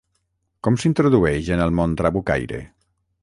[0.67, 2.63] Com s’introdueix en el món trabucaire?